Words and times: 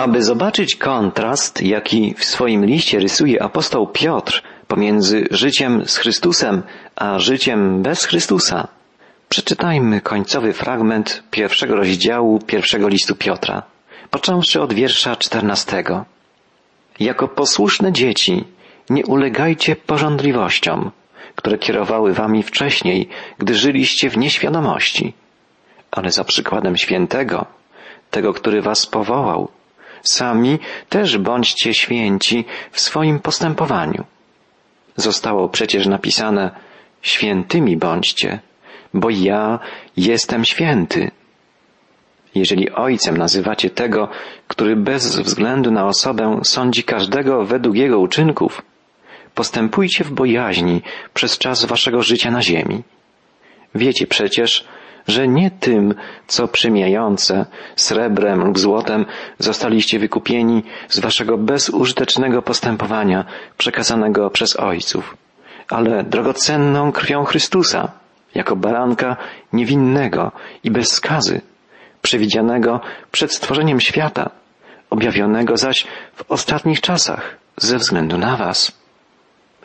Aby 0.00 0.22
zobaczyć 0.22 0.76
kontrast, 0.76 1.62
jaki 1.62 2.14
w 2.14 2.24
swoim 2.24 2.64
liście 2.64 2.98
rysuje 2.98 3.42
apostoł 3.42 3.86
Piotr 3.86 4.42
pomiędzy 4.68 5.28
życiem 5.30 5.86
z 5.86 5.96
Chrystusem 5.96 6.62
a 6.96 7.18
życiem 7.18 7.82
bez 7.82 8.04
Chrystusa, 8.04 8.68
przeczytajmy 9.28 10.00
końcowy 10.00 10.52
fragment 10.52 11.22
pierwszego 11.30 11.76
rozdziału 11.76 12.38
pierwszego 12.38 12.88
listu 12.88 13.16
Piotra, 13.16 13.62
począwszy 14.10 14.62
od 14.62 14.72
wiersza 14.72 15.16
czternastego. 15.16 16.04
Jako 17.00 17.28
posłuszne 17.28 17.92
dzieci 17.92 18.44
nie 18.90 19.06
ulegajcie 19.06 19.76
porządliwościom, 19.76 20.90
które 21.36 21.58
kierowały 21.58 22.12
wami 22.12 22.42
wcześniej, 22.42 23.08
gdy 23.38 23.54
żyliście 23.54 24.10
w 24.10 24.18
nieświadomości, 24.18 25.14
ale 25.90 26.10
za 26.10 26.24
przykładem 26.24 26.76
świętego, 26.76 27.46
tego, 28.10 28.32
który 28.32 28.62
was 28.62 28.86
powołał, 28.86 29.48
sami 30.02 30.58
też 30.88 31.18
bądźcie 31.18 31.74
święci 31.74 32.44
w 32.70 32.80
swoim 32.80 33.18
postępowaniu. 33.18 34.04
Zostało 34.96 35.48
przecież 35.48 35.86
napisane, 35.86 36.50
świętymi 37.02 37.76
bądźcie, 37.76 38.40
bo 38.94 39.10
ja 39.10 39.58
jestem 39.96 40.44
święty. 40.44 41.10
Jeżeli 42.34 42.70
ojcem 42.70 43.16
nazywacie 43.16 43.70
tego, 43.70 44.08
który 44.48 44.76
bez 44.76 45.16
względu 45.16 45.70
na 45.70 45.86
osobę 45.86 46.40
sądzi 46.44 46.84
każdego 46.84 47.44
według 47.44 47.76
jego 47.76 47.98
uczynków, 47.98 48.62
postępujcie 49.34 50.04
w 50.04 50.12
bojaźni 50.12 50.82
przez 51.14 51.38
czas 51.38 51.64
waszego 51.64 52.02
życia 52.02 52.30
na 52.30 52.42
ziemi. 52.42 52.82
Wiecie 53.74 54.06
przecież, 54.06 54.64
że 55.10 55.28
nie 55.28 55.50
tym, 55.50 55.94
co 56.26 56.48
przymijające, 56.48 57.46
srebrem 57.76 58.44
lub 58.44 58.58
złotem 58.58 59.06
zostaliście 59.38 59.98
wykupieni 59.98 60.62
z 60.88 61.00
waszego 61.00 61.38
bezużytecznego 61.38 62.42
postępowania 62.42 63.24
przekazanego 63.58 64.30
przez 64.30 64.56
ojców, 64.56 65.16
ale 65.68 66.04
drogocenną 66.04 66.92
krwią 66.92 67.24
Chrystusa, 67.24 67.92
jako 68.34 68.56
baranka 68.56 69.16
niewinnego 69.52 70.32
i 70.64 70.70
bez 70.70 70.92
skazy, 70.92 71.40
przewidzianego 72.02 72.80
przed 73.12 73.34
stworzeniem 73.34 73.80
świata, 73.80 74.30
objawionego 74.90 75.56
zaś 75.56 75.86
w 76.14 76.30
ostatnich 76.30 76.80
czasach 76.80 77.36
ze 77.56 77.78
względu 77.78 78.18
na 78.18 78.36
was. 78.36 78.80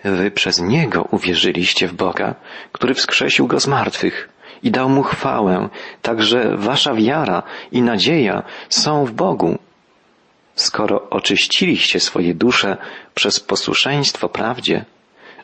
Wy 0.04 0.32
przez 0.32 0.60
Niego 0.60 1.08
uwierzyliście 1.12 1.88
w 1.88 1.94
Boga, 1.94 2.36
który 2.72 2.94
wskrzesił 2.94 3.48
Go 3.48 3.60
z 3.60 3.68
martwych 3.68 4.30
i 4.64 4.72
dał 4.72 4.90
Mu 4.90 5.04
chwałę, 5.04 5.70
także 6.02 6.58
Wasza 6.58 6.94
wiara 6.94 7.44
i 7.72 7.82
nadzieja 7.82 8.44
są 8.70 9.06
w 9.06 9.12
Bogu. 9.12 9.58
Skoro 10.56 11.10
oczyściliście 11.10 12.00
swoje 12.00 12.34
dusze 12.34 12.78
przez 13.16 13.40
posłuszeństwo 13.40 14.30
prawdzie, 14.30 14.86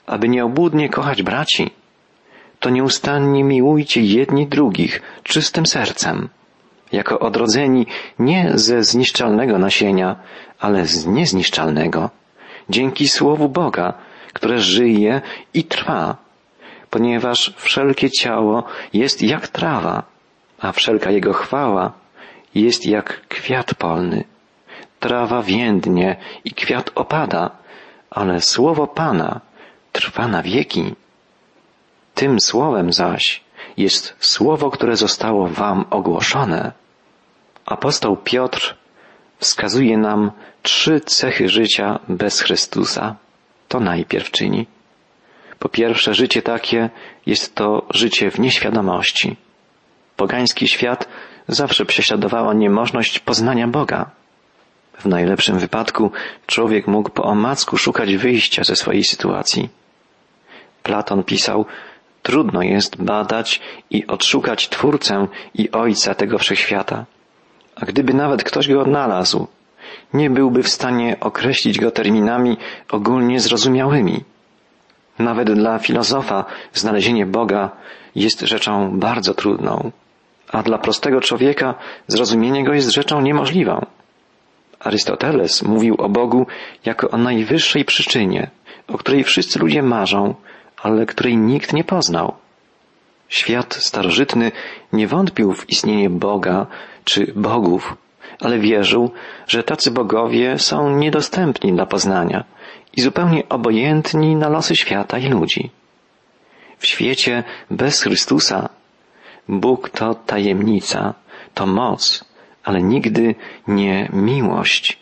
aby 0.05 0.29
nieobłudnie 0.29 0.89
kochać 0.89 1.23
braci, 1.23 1.71
to 2.59 2.69
nieustannie 2.69 3.43
miłujcie 3.43 4.01
jedni 4.01 4.47
drugich 4.47 5.01
czystym 5.23 5.65
sercem, 5.65 6.29
jako 6.91 7.19
odrodzeni 7.19 7.85
nie 8.19 8.51
ze 8.55 8.83
zniszczalnego 8.83 9.57
nasienia, 9.57 10.15
ale 10.59 10.85
z 10.85 11.05
niezniszczalnego, 11.05 12.09
dzięki 12.69 13.07
Słowu 13.07 13.49
Boga, 13.49 13.93
które 14.33 14.59
żyje 14.59 15.21
i 15.53 15.63
trwa, 15.63 16.17
ponieważ 16.91 17.53
wszelkie 17.57 18.09
ciało 18.11 18.63
jest 18.93 19.21
jak 19.21 19.47
trawa, 19.47 20.03
a 20.59 20.71
wszelka 20.71 21.11
jego 21.11 21.33
chwała 21.33 21.91
jest 22.55 22.85
jak 22.85 23.27
kwiat 23.27 23.73
polny. 23.75 24.23
Trawa 24.99 25.41
więdnie 25.41 26.15
i 26.45 26.51
kwiat 26.51 26.91
opada, 26.95 27.51
ale 28.09 28.41
słowo 28.41 28.87
Pana 28.87 29.41
trwa 29.91 30.27
na 30.27 30.41
wieki. 30.41 30.95
Tym 32.15 32.39
słowem 32.39 32.93
zaś 32.93 33.43
jest 33.77 34.15
słowo, 34.19 34.71
które 34.71 34.95
zostało 34.95 35.47
wam 35.47 35.85
ogłoszone. 35.89 36.71
Apostoł 37.65 38.17
Piotr 38.17 38.75
wskazuje 39.39 39.97
nam 39.97 40.31
trzy 40.63 41.01
cechy 41.01 41.49
życia 41.49 41.99
bez 42.09 42.41
Chrystusa. 42.41 43.15
To 43.67 43.79
najpierw 43.79 44.31
czyni. 44.31 44.67
Po 45.61 45.69
pierwsze, 45.69 46.13
życie 46.13 46.41
takie 46.41 46.89
jest 47.25 47.55
to 47.55 47.85
życie 47.89 48.31
w 48.31 48.39
nieświadomości. 48.39 49.35
Pogański 50.15 50.67
świat 50.67 51.07
zawsze 51.47 51.85
prześladowała 51.85 52.53
niemożność 52.53 53.19
poznania 53.19 53.67
Boga. 53.67 54.09
W 54.99 55.05
najlepszym 55.05 55.59
wypadku 55.59 56.11
człowiek 56.47 56.87
mógł 56.87 57.09
po 57.09 57.23
omacku 57.23 57.77
szukać 57.77 58.15
wyjścia 58.15 58.63
ze 58.63 58.75
swojej 58.75 59.03
sytuacji. 59.03 59.69
Platon 60.83 61.23
pisał, 61.23 61.65
trudno 62.23 62.61
jest 62.61 63.03
badać 63.03 63.61
i 63.89 64.07
odszukać 64.07 64.69
Twórcę 64.69 65.27
i 65.53 65.71
Ojca 65.71 66.15
tego 66.15 66.37
wszechświata. 66.37 67.05
A 67.75 67.85
gdyby 67.85 68.13
nawet 68.13 68.43
ktoś 68.43 68.67
go 68.67 68.81
odnalazł, 68.81 69.47
nie 70.13 70.29
byłby 70.29 70.63
w 70.63 70.69
stanie 70.69 71.17
określić 71.19 71.79
go 71.79 71.91
terminami 71.91 72.57
ogólnie 72.89 73.39
zrozumiałymi. 73.39 74.23
Nawet 75.21 75.53
dla 75.53 75.79
filozofa 75.79 76.45
znalezienie 76.73 77.25
Boga 77.25 77.69
jest 78.15 78.41
rzeczą 78.41 78.99
bardzo 78.99 79.33
trudną, 79.33 79.91
a 80.51 80.63
dla 80.63 80.77
prostego 80.77 81.21
człowieka 81.21 81.75
zrozumienie 82.07 82.63
go 82.63 82.73
jest 82.73 82.89
rzeczą 82.89 83.21
niemożliwą. 83.21 83.85
Arystoteles 84.79 85.63
mówił 85.63 85.95
o 85.95 86.09
Bogu 86.09 86.47
jako 86.85 87.09
o 87.09 87.17
najwyższej 87.17 87.85
przyczynie, 87.85 88.49
o 88.87 88.97
której 88.97 89.23
wszyscy 89.23 89.59
ludzie 89.59 89.81
marzą, 89.81 90.35
ale 90.83 91.05
której 91.05 91.37
nikt 91.37 91.73
nie 91.73 91.83
poznał. 91.83 92.33
Świat 93.29 93.73
starożytny 93.73 94.51
nie 94.93 95.07
wątpił 95.07 95.53
w 95.53 95.69
istnienie 95.69 96.09
Boga 96.09 96.67
czy 97.03 97.33
bogów, 97.35 97.95
ale 98.41 98.59
wierzył, 98.59 99.11
że 99.47 99.63
tacy 99.63 99.91
bogowie 99.91 100.59
są 100.59 100.97
niedostępni 100.97 101.73
dla 101.73 101.85
poznania 101.85 102.43
i 102.97 103.01
zupełnie 103.01 103.49
obojętni 103.49 104.35
na 104.35 104.49
losy 104.49 104.75
świata 104.75 105.17
i 105.17 105.29
ludzi. 105.29 105.69
W 106.77 106.85
świecie 106.85 107.43
bez 107.71 108.01
Chrystusa 108.01 108.69
Bóg 109.47 109.89
to 109.89 110.15
tajemnica, 110.15 111.13
to 111.53 111.65
moc, 111.65 112.25
ale 112.63 112.81
nigdy 112.81 113.35
nie 113.67 114.09
miłość. 114.13 114.99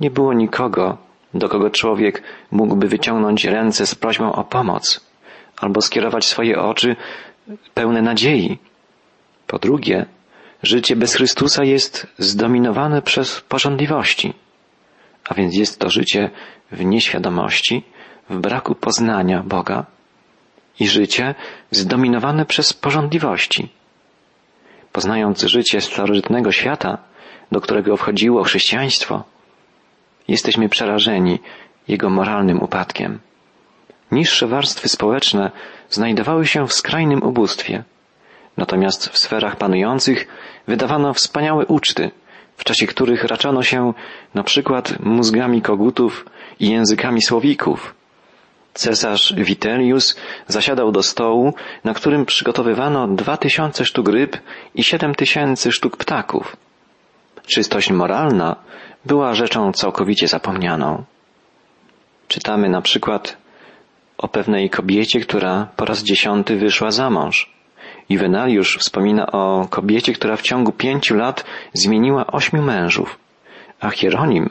Nie 0.00 0.10
było 0.10 0.32
nikogo, 0.32 0.98
do 1.34 1.48
kogo 1.48 1.70
człowiek 1.70 2.22
mógłby 2.50 2.88
wyciągnąć 2.88 3.44
ręce 3.44 3.86
z 3.86 3.94
prośbą 3.94 4.32
o 4.32 4.44
pomoc, 4.44 5.00
albo 5.56 5.80
skierować 5.80 6.24
swoje 6.24 6.60
oczy 6.60 6.96
pełne 7.74 8.02
nadziei. 8.02 8.58
Po 9.46 9.58
drugie, 9.58 10.06
życie 10.62 10.96
bez 10.96 11.14
Chrystusa 11.14 11.64
jest 11.64 12.06
zdominowane 12.18 13.02
przez 13.02 13.40
porządliwości, 13.40 14.34
a 15.28 15.34
więc 15.34 15.56
jest 15.56 15.78
to 15.78 15.90
życie 15.90 16.30
w 16.72 16.84
nieświadomości, 16.84 17.82
w 18.30 18.36
braku 18.36 18.74
poznania 18.74 19.42
Boga 19.42 19.86
i 20.80 20.88
życie 20.88 21.34
zdominowane 21.70 22.46
przez 22.46 22.72
porządliwości. 22.72 23.68
Poznając 24.92 25.42
życie 25.42 25.80
starożytnego 25.80 26.52
świata, 26.52 26.98
do 27.52 27.60
którego 27.60 27.96
wchodziło 27.96 28.44
chrześcijaństwo, 28.44 29.24
jesteśmy 30.28 30.68
przerażeni 30.68 31.38
jego 31.88 32.10
moralnym 32.10 32.62
upadkiem. 32.62 33.18
Niższe 34.12 34.46
warstwy 34.46 34.88
społeczne 34.88 35.50
znajdowały 35.90 36.46
się 36.46 36.66
w 36.66 36.72
skrajnym 36.72 37.22
ubóstwie. 37.22 37.84
Natomiast 38.56 39.08
w 39.08 39.18
sferach 39.18 39.56
panujących 39.56 40.28
wydawano 40.66 41.14
wspaniałe 41.14 41.66
uczty, 41.66 42.10
w 42.58 42.64
czasie 42.64 42.86
których 42.86 43.24
raczano 43.24 43.62
się 43.62 43.92
na 44.34 44.42
przykład 44.42 45.00
mózgami 45.00 45.62
kogutów 45.62 46.26
i 46.60 46.70
językami 46.70 47.22
słowików. 47.22 47.94
Cesarz 48.74 49.34
Vitellius 49.36 50.16
zasiadał 50.46 50.92
do 50.92 51.02
stołu, 51.02 51.54
na 51.84 51.94
którym 51.94 52.26
przygotowywano 52.26 53.08
dwa 53.08 53.36
tysiące 53.36 53.84
sztuk 53.84 54.08
ryb 54.08 54.36
i 54.74 54.84
siedem 54.84 55.14
tysięcy 55.14 55.72
sztuk 55.72 55.96
ptaków. 55.96 56.56
Czystość 57.46 57.90
moralna 57.90 58.56
była 59.04 59.34
rzeczą 59.34 59.72
całkowicie 59.72 60.28
zapomnianą. 60.28 61.04
Czytamy 62.28 62.68
na 62.68 62.82
przykład 62.82 63.36
o 64.18 64.28
pewnej 64.28 64.70
kobiecie, 64.70 65.20
która 65.20 65.68
po 65.76 65.84
raz 65.84 66.02
dziesiąty 66.02 66.56
wyszła 66.56 66.90
za 66.90 67.10
mąż. 67.10 67.57
Juvenaliusz 68.08 68.78
wspomina 68.78 69.26
o 69.32 69.66
kobiecie, 69.70 70.12
która 70.12 70.36
w 70.36 70.42
ciągu 70.42 70.72
pięciu 70.72 71.14
lat 71.14 71.44
zmieniła 71.72 72.26
ośmiu 72.26 72.62
mężów, 72.62 73.18
a 73.80 73.90
Hieronim 73.90 74.50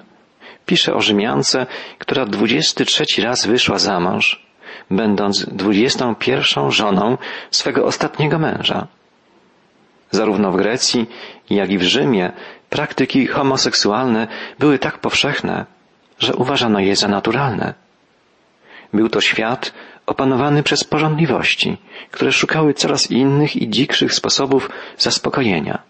pisze 0.65 0.93
o 0.93 1.01
Rzymiance, 1.01 1.65
która 1.97 2.25
dwudziesty 2.25 2.85
trzeci 2.85 3.21
raz 3.21 3.45
wyszła 3.45 3.79
za 3.79 3.99
mąż, 3.99 4.45
będąc 4.91 5.45
dwudziestą 5.45 6.15
pierwszą 6.15 6.71
żoną 6.71 7.17
swego 7.51 7.85
ostatniego 7.85 8.39
męża. 8.39 8.87
Zarówno 10.11 10.51
w 10.51 10.57
Grecji, 10.57 11.09
jak 11.49 11.69
i 11.71 11.77
w 11.77 11.83
Rzymie 11.83 12.31
praktyki 12.69 13.27
homoseksualne 13.27 14.27
były 14.59 14.79
tak 14.79 14.97
powszechne, 14.97 15.65
że 16.19 16.35
uważano 16.35 16.79
je 16.79 16.95
za 16.95 17.07
naturalne. 17.07 17.73
Był 18.93 19.09
to 19.09 19.21
świat 19.21 19.73
opanowany 20.07 20.63
przez 20.63 20.83
porządliwości, 20.83 21.77
które 22.11 22.31
szukały 22.31 22.73
coraz 22.73 23.11
innych 23.11 23.55
i 23.55 23.69
dzikszych 23.69 24.13
sposobów 24.13 24.69
zaspokojenia. 24.97 25.81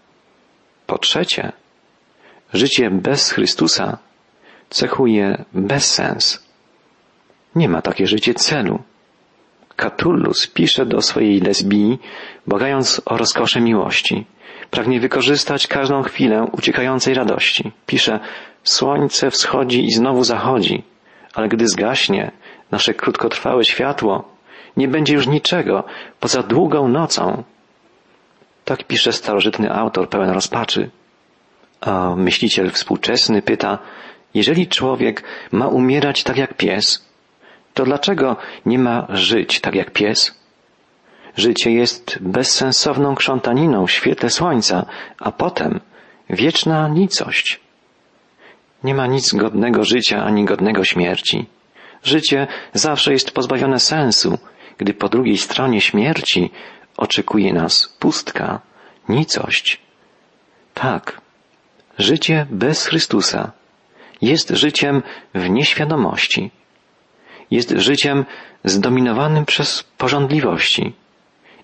Po 0.86 0.98
trzecie, 0.98 1.52
życie 2.52 2.90
bez 2.90 3.30
Chrystusa 3.30 3.98
cechuje 4.70 5.44
bezsens. 5.52 6.46
Nie 7.54 7.68
ma 7.68 7.82
takie 7.82 8.06
życie 8.06 8.34
celu. 8.34 8.82
Catullus 9.76 10.46
pisze 10.46 10.86
do 10.86 11.02
swojej 11.02 11.40
lesbii, 11.40 11.98
błagając 12.46 13.02
o 13.04 13.16
rozkosze 13.16 13.60
miłości. 13.60 14.26
Pragnie 14.70 15.00
wykorzystać 15.00 15.66
każdą 15.66 16.02
chwilę 16.02 16.46
uciekającej 16.52 17.14
radości. 17.14 17.72
Pisze, 17.86 18.20
słońce 18.64 19.30
wschodzi 19.30 19.84
i 19.84 19.92
znowu 19.92 20.24
zachodzi, 20.24 20.82
ale 21.34 21.48
gdy 21.48 21.68
zgaśnie 21.68 22.32
nasze 22.70 22.94
krótkotrwałe 22.94 23.64
światło, 23.64 24.24
nie 24.76 24.88
będzie 24.88 25.14
już 25.14 25.26
niczego 25.26 25.84
poza 26.20 26.42
długą 26.42 26.88
nocą. 26.88 27.42
Tak 28.64 28.84
pisze 28.84 29.12
starożytny 29.12 29.72
autor 29.72 30.08
pełen 30.08 30.30
rozpaczy. 30.30 30.90
A 31.80 32.14
myśliciel 32.16 32.70
współczesny 32.70 33.42
pyta, 33.42 33.78
jeżeli 34.34 34.68
człowiek 34.68 35.22
ma 35.52 35.68
umierać 35.68 36.22
tak 36.22 36.36
jak 36.36 36.54
pies, 36.54 37.08
to 37.74 37.84
dlaczego 37.84 38.36
nie 38.66 38.78
ma 38.78 39.06
żyć 39.08 39.60
tak 39.60 39.74
jak 39.74 39.90
pies? 39.90 40.38
Życie 41.36 41.70
jest 41.70 42.18
bezsensowną 42.20 43.14
krzątaniną 43.14 43.86
w 43.86 43.90
świetle 43.90 44.30
słońca, 44.30 44.86
a 45.18 45.32
potem 45.32 45.80
wieczna 46.30 46.88
nicość. 46.88 47.60
Nie 48.84 48.94
ma 48.94 49.06
nic 49.06 49.34
godnego 49.34 49.84
życia 49.84 50.24
ani 50.24 50.44
godnego 50.44 50.84
śmierci. 50.84 51.46
Życie 52.04 52.46
zawsze 52.74 53.12
jest 53.12 53.30
pozbawione 53.30 53.80
sensu, 53.80 54.38
gdy 54.78 54.94
po 54.94 55.08
drugiej 55.08 55.38
stronie 55.38 55.80
śmierci 55.80 56.50
oczekuje 56.96 57.52
nas 57.52 57.96
pustka, 57.98 58.60
nicość. 59.08 59.80
Tak, 60.74 61.20
życie 61.98 62.46
bez 62.50 62.86
Chrystusa 62.86 63.52
jest 64.22 64.50
życiem 64.50 65.02
w 65.34 65.50
nieświadomości. 65.50 66.50
Jest 67.50 67.70
życiem 67.70 68.24
zdominowanym 68.64 69.44
przez 69.44 69.82
porządliwości 69.82 70.92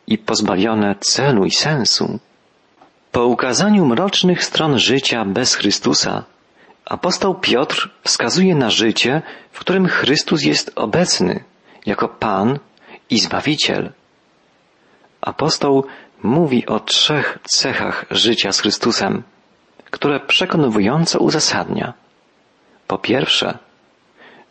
i 0.06 0.19
pozbawione 0.19 0.94
celu 1.00 1.44
i 1.44 1.50
sensu. 1.50 2.19
Po 3.12 3.26
ukazaniu 3.26 3.87
mrocznych 3.87 4.44
stron 4.44 4.78
życia 4.78 5.25
bez 5.25 5.54
Chrystusa, 5.54 6.25
apostoł 6.84 7.34
Piotr 7.34 7.90
wskazuje 8.02 8.54
na 8.54 8.70
życie, 8.70 9.22
w 9.52 9.58
którym 9.58 9.88
Chrystus 9.88 10.42
jest 10.42 10.72
obecny 10.76 11.44
jako 11.86 12.08
Pan 12.08 12.58
i 13.10 13.19
Zbawiciel. 13.19 13.92
Apostoł 15.20 15.86
mówi 16.22 16.66
o 16.66 16.81
trzech 16.81 17.38
cechach 17.42 18.04
życia 18.10 18.52
z 18.52 18.60
Chrystusem, 18.60 19.22
które 19.90 20.20
przekonująco 20.20 21.19
uzasadnia. 21.19 21.92
Po 22.87 22.98
pierwsze, 22.98 23.58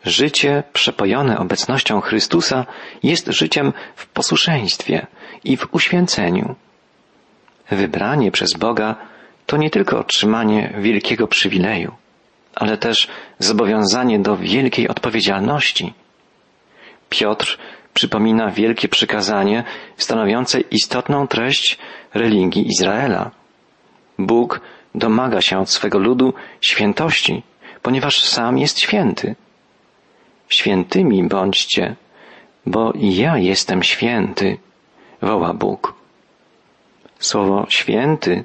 życie 0.04 0.62
przepojone 0.72 1.38
obecnością 1.38 2.00
Chrystusa 2.00 2.66
jest 3.02 3.26
życiem 3.26 3.72
w 3.96 4.06
posłuszeństwie 4.06 5.06
i 5.44 5.56
w 5.56 5.74
uświęceniu. 5.74 6.54
Wybranie 7.70 8.30
przez 8.30 8.52
Boga 8.52 8.96
to 9.46 9.56
nie 9.56 9.70
tylko 9.70 9.98
otrzymanie 9.98 10.74
wielkiego 10.78 11.26
przywileju, 11.26 11.94
ale 12.56 12.78
też 12.78 13.08
zobowiązanie 13.38 14.18
do 14.18 14.36
wielkiej 14.36 14.88
odpowiedzialności. 14.88 15.94
Piotr 17.08 17.58
przypomina 17.94 18.50
wielkie 18.50 18.88
przykazanie 18.88 19.64
stanowiące 19.96 20.60
istotną 20.60 21.26
treść 21.28 21.78
religii 22.14 22.68
Izraela. 22.68 23.30
Bóg 24.18 24.60
domaga 24.94 25.40
się 25.40 25.58
od 25.58 25.70
swego 25.70 25.98
ludu 25.98 26.34
świętości, 26.60 27.42
ponieważ 27.82 28.24
sam 28.24 28.58
jest 28.58 28.80
święty. 28.80 29.36
Świętymi 30.48 31.28
bądźcie, 31.28 31.96
bo 32.66 32.92
ja 32.96 33.38
jestem 33.38 33.82
święty, 33.82 34.58
woła 35.22 35.54
Bóg. 35.54 35.94
Słowo 37.18 37.66
święty 37.68 38.44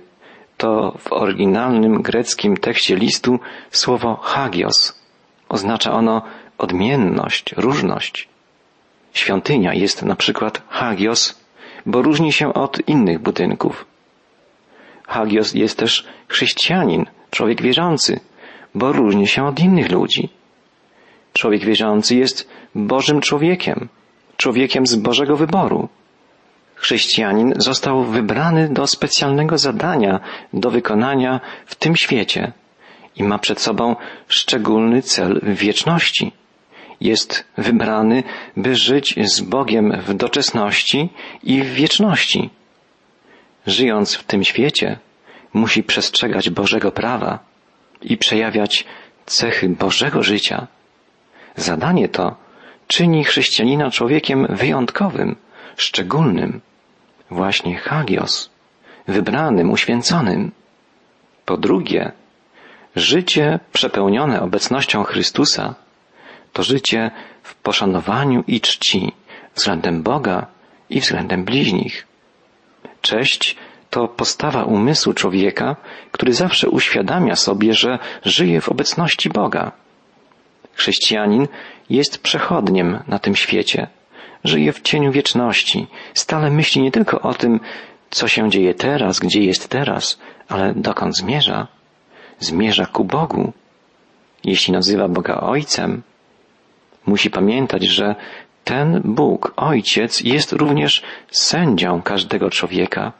to 0.59 0.97
w 0.99 1.13
oryginalnym 1.13 2.01
greckim 2.01 2.57
tekście 2.57 2.95
listu 2.95 3.39
słowo 3.71 4.15
hagios. 4.15 4.77
Oznacza 5.49 5.91
ono 5.91 6.21
odmienność, 6.57 7.53
różność. 7.57 8.29
Świątynia 9.13 9.73
jest 9.73 10.03
na 10.03 10.15
przykład 10.15 10.61
hagios, 10.69 11.21
bo 11.85 12.01
różni 12.01 12.31
się 12.31 12.53
od 12.53 12.87
innych 12.87 13.19
budynków. 13.19 13.85
Hagios 15.07 15.53
jest 15.53 15.77
też 15.77 16.07
chrześcijanin, 16.27 17.05
człowiek 17.31 17.61
wierzący, 17.61 18.19
bo 18.75 18.91
różni 18.91 19.27
się 19.27 19.45
od 19.45 19.59
innych 19.59 19.91
ludzi. 19.91 20.29
Człowiek 21.33 21.65
wierzący 21.65 22.15
jest 22.15 22.49
Bożym 22.75 23.21
człowiekiem, 23.21 23.87
człowiekiem 24.37 24.87
z 24.87 24.95
Bożego 24.95 25.35
wyboru. 25.35 25.89
Chrześcijanin 26.79 27.53
został 27.57 28.03
wybrany 28.03 28.69
do 28.69 28.87
specjalnego 28.87 29.57
zadania 29.57 30.19
do 30.53 30.71
wykonania 30.71 31.39
w 31.65 31.75
tym 31.75 31.95
świecie 31.95 32.51
i 33.15 33.23
ma 33.23 33.37
przed 33.39 33.61
sobą 33.61 33.95
szczególny 34.27 35.01
cel 35.01 35.39
w 35.43 35.53
wieczności. 35.57 36.31
Jest 37.01 37.45
wybrany, 37.57 38.23
by 38.57 38.75
żyć 38.75 39.15
z 39.23 39.41
Bogiem 39.41 40.01
w 40.07 40.13
doczesności 40.13 41.09
i 41.43 41.61
w 41.61 41.73
wieczności. 41.73 42.49
Żyjąc 43.67 44.15
w 44.15 44.23
tym 44.23 44.43
świecie, 44.43 44.99
musi 45.53 45.83
przestrzegać 45.83 46.49
Bożego 46.49 46.91
prawa 46.91 47.39
i 48.01 48.17
przejawiać 48.17 48.85
cechy 49.25 49.69
Bożego 49.69 50.23
życia. 50.23 50.67
Zadanie 51.55 52.09
to 52.09 52.35
czyni 52.87 53.23
chrześcijanina 53.23 53.91
człowiekiem 53.91 54.47
wyjątkowym, 54.49 55.35
szczególnym, 55.77 56.61
właśnie 57.31 57.77
hagios, 57.77 58.49
wybranym, 59.07 59.71
uświęconym. 59.71 60.51
Po 61.45 61.57
drugie, 61.57 62.11
życie 62.95 63.59
przepełnione 63.73 64.41
obecnością 64.41 65.03
Chrystusa 65.03 65.75
to 66.53 66.63
życie 66.63 67.11
w 67.43 67.55
poszanowaniu 67.55 68.43
i 68.47 68.61
czci 68.61 69.13
względem 69.55 70.03
Boga 70.03 70.47
i 70.89 70.99
względem 70.99 71.43
bliźnich. 71.45 72.07
Cześć 73.01 73.55
to 73.89 74.07
postawa 74.07 74.63
umysłu 74.63 75.13
człowieka, 75.13 75.75
który 76.11 76.33
zawsze 76.33 76.69
uświadamia 76.69 77.35
sobie, 77.35 77.73
że 77.73 77.99
żyje 78.25 78.61
w 78.61 78.69
obecności 78.69 79.29
Boga. 79.29 79.71
Chrześcijanin 80.73 81.47
jest 81.89 82.23
przechodniem 82.23 82.99
na 83.07 83.19
tym 83.19 83.35
świecie. 83.35 83.87
Żyje 84.43 84.73
w 84.73 84.81
cieniu 84.81 85.11
wieczności. 85.11 85.87
Stale 86.13 86.51
myśli 86.51 86.81
nie 86.81 86.91
tylko 86.91 87.21
o 87.21 87.33
tym, 87.33 87.59
co 88.09 88.27
się 88.27 88.49
dzieje 88.49 88.73
teraz, 88.73 89.19
gdzie 89.19 89.43
jest 89.43 89.69
teraz, 89.69 90.19
ale 90.47 90.73
dokąd 90.73 91.17
zmierza. 91.17 91.67
Zmierza 92.39 92.85
ku 92.85 93.03
Bogu. 93.05 93.53
Jeśli 94.43 94.73
nazywa 94.73 95.07
Boga 95.07 95.39
Ojcem, 95.41 96.01
musi 97.05 97.29
pamiętać, 97.29 97.83
że 97.83 98.15
ten 98.63 99.01
Bóg, 99.05 99.53
Ojciec, 99.55 100.21
jest 100.21 100.51
również 100.51 101.03
sędzią 101.31 102.01
każdego 102.01 102.49
człowieka. 102.49 103.13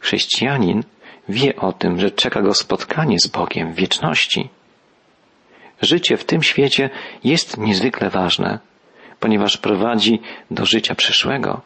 Chrześcijanin 0.00 0.82
wie 1.28 1.56
o 1.56 1.72
tym, 1.72 2.00
że 2.00 2.10
czeka 2.10 2.42
go 2.42 2.54
spotkanie 2.54 3.18
z 3.20 3.26
Bogiem 3.26 3.72
w 3.72 3.76
wieczności. 3.76 4.48
Życie 5.82 6.16
w 6.16 6.24
tym 6.24 6.42
świecie 6.42 6.90
jest 7.24 7.58
niezwykle 7.58 8.10
ważne, 8.10 8.58
ponieważ 9.20 9.56
prowadzi 9.56 10.20
do 10.50 10.66
życia 10.66 10.94
przyszłego. 10.94 11.60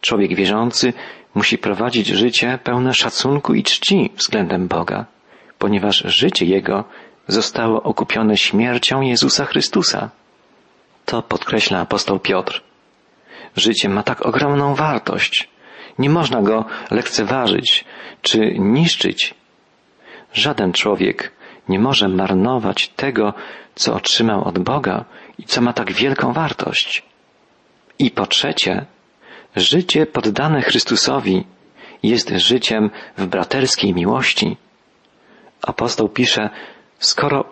Człowiek 0.00 0.34
wierzący 0.34 0.92
musi 1.34 1.58
prowadzić 1.58 2.06
życie 2.06 2.58
pełne 2.64 2.94
szacunku 2.94 3.54
i 3.54 3.62
czci 3.62 4.10
względem 4.16 4.68
Boga, 4.68 5.04
ponieważ 5.58 6.04
życie 6.06 6.46
jego 6.46 6.84
zostało 7.26 7.82
okupione 7.82 8.36
śmiercią 8.36 9.00
Jezusa 9.00 9.44
Chrystusa. 9.44 10.10
To 11.04 11.22
podkreśla 11.22 11.80
apostoł 11.80 12.18
Piotr. 12.18 12.62
Życie 13.56 13.88
ma 13.88 14.02
tak 14.02 14.26
ogromną 14.26 14.74
wartość, 14.74 15.48
nie 15.98 16.10
można 16.10 16.42
go 16.42 16.64
lekceważyć 16.90 17.84
czy 18.22 18.38
niszczyć. 18.58 19.34
Żaden 20.32 20.72
człowiek 20.72 21.32
nie 21.68 21.78
może 21.78 22.08
marnować 22.08 22.88
tego, 22.88 23.34
co 23.74 23.94
otrzymał 23.94 24.44
od 24.44 24.58
Boga 24.58 25.04
i 25.38 25.44
co 25.44 25.60
ma 25.60 25.72
tak 25.72 25.92
wielką 25.92 26.32
wartość. 26.32 27.02
I 27.98 28.10
po 28.10 28.26
trzecie, 28.26 28.86
życie 29.56 30.06
poddane 30.06 30.62
Chrystusowi 30.62 31.44
jest 32.02 32.30
życiem 32.30 32.90
w 33.18 33.26
braterskiej 33.26 33.94
miłości. 33.94 34.56
Apostoł 35.62 36.08
pisze, 36.08 36.50
skoro 36.98 37.44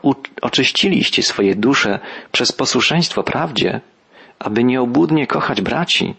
oczyściliście 0.43 1.23
swoje 1.23 1.55
dusze 1.55 1.99
przez 2.33 2.53
posłuszeństwo 2.53 3.23
prawdzie, 3.23 3.81
aby 4.39 4.65
nieobłudnie 4.65 5.27
kochać 5.27 5.61
braci, 5.61 6.15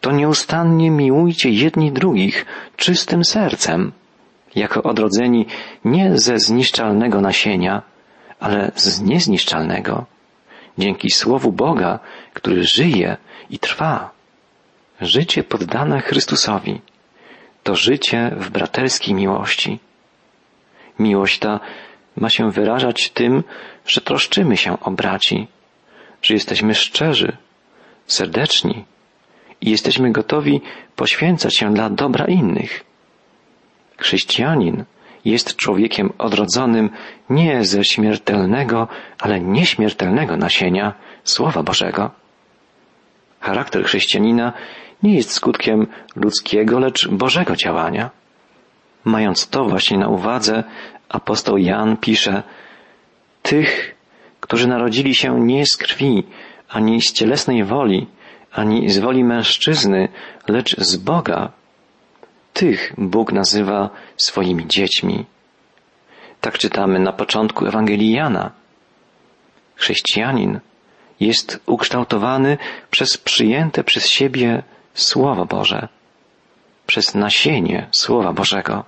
to 0.00 0.12
nieustannie 0.12 0.90
miłujcie 0.90 1.50
jedni 1.50 1.92
drugich 1.92 2.46
czystym 2.76 3.24
sercem, 3.24 3.92
jako 4.54 4.82
odrodzeni 4.82 5.46
nie 5.84 6.18
ze 6.18 6.38
zniszczalnego 6.38 7.20
nasienia, 7.20 7.82
ale 8.40 8.72
z 8.74 9.00
niezniszczalnego, 9.00 10.06
dzięki 10.78 11.10
Słowu 11.10 11.52
Boga, 11.52 11.98
który 12.34 12.64
żyje 12.64 13.16
i 13.50 13.58
trwa. 13.58 14.10
Życie 15.00 15.44
poddane 15.44 16.00
Chrystusowi 16.00 16.80
to 17.62 17.74
życie 17.74 18.30
w 18.36 18.50
braterskiej 18.50 19.14
miłości. 19.14 19.78
Miłość 20.98 21.38
ta 21.38 21.60
ma 22.16 22.30
się 22.30 22.50
wyrażać 22.50 23.10
tym, 23.10 23.44
że 23.86 24.00
troszczymy 24.00 24.56
się 24.56 24.80
o 24.80 24.90
braci, 24.90 25.48
że 26.22 26.34
jesteśmy 26.34 26.74
szczerzy, 26.74 27.36
serdeczni 28.06 28.84
i 29.60 29.70
jesteśmy 29.70 30.12
gotowi 30.12 30.60
poświęcać 30.96 31.56
się 31.56 31.74
dla 31.74 31.90
dobra 31.90 32.26
innych. 32.26 32.84
Chrześcijanin 33.96 34.84
jest 35.24 35.56
człowiekiem 35.56 36.12
odrodzonym 36.18 36.90
nie 37.30 37.64
ze 37.64 37.84
śmiertelnego, 37.84 38.88
ale 39.20 39.40
nieśmiertelnego 39.40 40.36
nasienia 40.36 40.94
Słowa 41.24 41.62
Bożego. 41.62 42.10
Charakter 43.40 43.84
chrześcijanina 43.84 44.52
nie 45.02 45.14
jest 45.14 45.32
skutkiem 45.32 45.86
ludzkiego, 46.16 46.78
lecz 46.78 47.08
Bożego 47.08 47.56
działania. 47.56 48.10
Mając 49.04 49.48
to 49.48 49.64
właśnie 49.64 49.98
na 49.98 50.08
uwadze, 50.08 50.64
apostoł 51.08 51.58
Jan 51.58 51.96
pisze, 51.96 52.42
tych, 53.42 53.94
którzy 54.40 54.68
narodzili 54.68 55.14
się 55.14 55.40
nie 55.40 55.66
z 55.66 55.76
krwi, 55.76 56.24
ani 56.68 57.02
z 57.02 57.12
cielesnej 57.12 57.64
woli, 57.64 58.06
ani 58.52 58.90
z 58.90 58.98
woli 58.98 59.24
mężczyzny, 59.24 60.08
lecz 60.48 60.76
z 60.76 60.96
Boga, 60.96 61.52
tych 62.54 62.92
Bóg 62.98 63.32
nazywa 63.32 63.90
swoimi 64.16 64.66
dziećmi. 64.66 65.26
Tak 66.40 66.58
czytamy 66.58 66.98
na 66.98 67.12
początku 67.12 67.66
Ewangelii 67.66 68.12
Jana. 68.12 68.50
Chrześcijanin 69.76 70.60
jest 71.20 71.60
ukształtowany 71.66 72.58
przez 72.90 73.16
przyjęte 73.16 73.84
przez 73.84 74.08
siebie 74.08 74.62
Słowo 74.94 75.44
Boże, 75.44 75.88
przez 76.86 77.14
nasienie 77.14 77.88
Słowa 77.90 78.32
Bożego. 78.32 78.84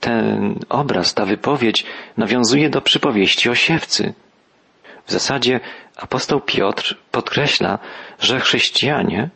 Ten 0.00 0.58
obraz, 0.68 1.14
ta 1.14 1.24
wypowiedź 1.24 1.84
nawiązuje 2.16 2.70
do 2.70 2.80
przypowieści 2.80 3.50
o 3.50 3.54
siewcy. 3.54 4.14
W 5.06 5.12
zasadzie 5.12 5.60
apostoł 5.96 6.40
Piotr 6.40 6.96
podkreśla, 7.10 7.78
że 8.20 8.40
chrześcijanie, 8.40 9.30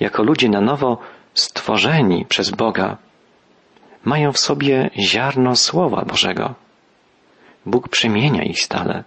jako 0.00 0.22
ludzie 0.22 0.48
na 0.48 0.60
nowo 0.60 0.98
stworzeni 1.40 2.26
przez 2.28 2.50
Boga, 2.50 2.96
mają 4.04 4.32
w 4.32 4.38
sobie 4.38 4.90
ziarno 4.98 5.56
Słowa 5.56 6.04
Bożego. 6.04 6.54
Bóg 7.66 7.88
przemienia 7.88 8.42
ich 8.42 8.60
stale. 8.60 9.04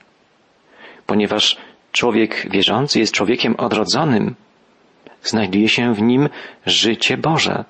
Ponieważ 1.05 1.57
człowiek 1.91 2.47
wierzący 2.51 2.99
jest 2.99 3.13
człowiekiem 3.13 3.55
odrodzonym, 3.55 4.35
znajduje 5.21 5.69
się 5.69 5.93
w 5.93 6.01
nim 6.01 6.29
życie 6.65 7.17
Boże. 7.17 7.65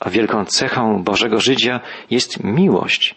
A 0.00 0.10
wielką 0.10 0.44
cechą 0.44 1.02
Bożego 1.02 1.40
życia 1.40 1.80
jest 2.10 2.44
miłość. 2.44 3.14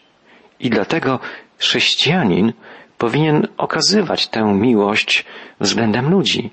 I 0.59 0.69
dlatego 0.69 1.19
chrześcijanin 1.57 2.53
powinien 2.97 3.47
okazywać 3.57 4.27
tę 4.27 4.53
miłość 4.53 5.25
względem 5.59 6.09
ludzi. 6.09 6.51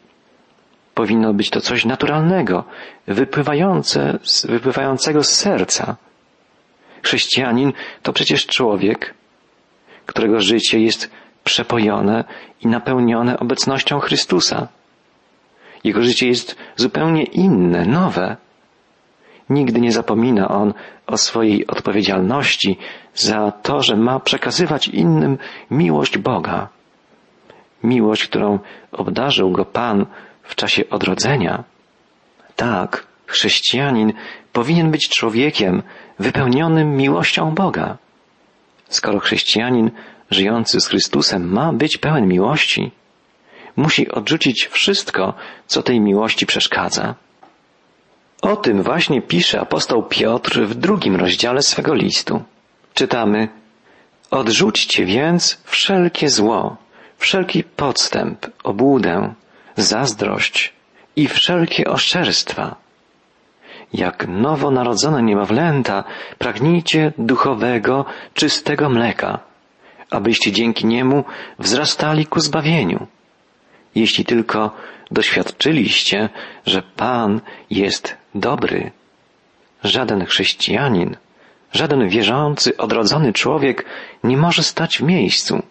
Powinno 0.94 1.34
być 1.34 1.50
to 1.50 1.60
coś 1.60 1.84
naturalnego, 1.84 2.64
wypływające, 3.06 4.18
wypływającego 4.44 5.22
z 5.22 5.28
serca. 5.28 5.96
Chrześcijanin 7.02 7.72
to 8.02 8.12
przecież 8.12 8.46
człowiek, 8.46 9.14
którego 10.06 10.40
życie 10.40 10.80
jest 10.80 11.10
przepojone 11.44 12.24
i 12.60 12.66
napełnione 12.66 13.38
obecnością 13.38 14.00
Chrystusa. 14.00 14.68
Jego 15.84 16.02
życie 16.02 16.28
jest 16.28 16.56
zupełnie 16.76 17.24
inne, 17.24 17.86
nowe. 17.86 18.36
Nigdy 19.50 19.80
nie 19.80 19.92
zapomina 19.92 20.48
on 20.48 20.74
o 21.06 21.16
swojej 21.16 21.66
odpowiedzialności 21.66 22.78
za 23.14 23.52
to, 23.62 23.82
że 23.82 23.96
ma 23.96 24.20
przekazywać 24.20 24.88
innym 24.88 25.38
miłość 25.70 26.18
Boga. 26.18 26.68
Miłość, 27.82 28.24
którą 28.24 28.58
obdarzył 28.92 29.50
go 29.50 29.64
Pan 29.64 30.06
w 30.44 30.54
czasie 30.54 30.82
odrodzenia. 30.90 31.64
Tak, 32.56 33.06
chrześcijanin 33.26 34.12
powinien 34.52 34.90
być 34.90 35.08
człowiekiem 35.08 35.82
wypełnionym 36.18 36.96
miłością 36.96 37.54
Boga. 37.54 37.96
Skoro 38.88 39.18
chrześcijanin 39.18 39.90
żyjący 40.30 40.80
z 40.80 40.86
Chrystusem 40.86 41.52
ma 41.52 41.72
być 41.72 41.98
pełen 41.98 42.28
miłości, 42.28 42.90
musi 43.76 44.10
odrzucić 44.10 44.68
wszystko, 44.72 45.34
co 45.66 45.82
tej 45.82 46.00
miłości 46.00 46.46
przeszkadza. 46.46 47.14
O 48.42 48.56
tym 48.56 48.82
właśnie 48.82 49.22
pisze 49.22 49.60
apostoł 49.60 50.02
Piotr 50.02 50.60
w 50.60 50.74
drugim 50.74 51.16
rozdziale 51.16 51.62
swego 51.62 51.94
listu. 51.94 52.42
Czytamy, 52.94 53.48
Odrzućcie 54.30 55.04
więc 55.04 55.58
wszelkie 55.64 56.28
zło, 56.28 56.76
wszelki 57.18 57.64
podstęp, 57.64 58.46
obłudę, 58.64 59.34
zazdrość 59.76 60.73
i 61.16 61.28
wszelkie 61.28 61.85
oszczerstwa. 61.90 62.76
Jak 63.93 64.26
nowonarodzone 64.28 65.23
niemowlęta, 65.23 66.04
pragnijcie 66.38 67.12
duchowego, 67.19 68.04
czystego 68.35 68.88
mleka, 68.88 69.38
abyście 70.11 70.52
dzięki 70.52 70.87
niemu 70.87 71.25
wzrastali 71.59 72.26
ku 72.26 72.40
zbawieniu. 72.40 73.07
Jeśli 73.95 74.25
tylko 74.25 74.71
doświadczyliście, 75.11 76.28
że 76.66 76.83
Pan 76.83 77.40
jest 77.71 78.16
dobry. 78.35 78.90
Żaden 79.85 80.26
chrześcijanin, 80.26 81.16
żaden 81.73 82.09
wierzący, 82.09 82.76
odrodzony 82.76 83.33
człowiek 83.33 83.85
nie 84.25 84.37
może 84.37 84.62
stać 84.62 84.99
w 84.99 85.02
miejscu. 85.02 85.62